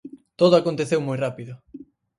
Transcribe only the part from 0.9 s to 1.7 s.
moi rápido.